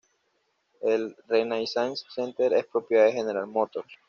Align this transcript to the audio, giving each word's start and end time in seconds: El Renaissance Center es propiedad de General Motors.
El 0.81 1.15
Renaissance 1.27 2.05
Center 2.09 2.51
es 2.53 2.65
propiedad 2.65 3.05
de 3.05 3.11
General 3.13 3.45
Motors. 3.45 3.93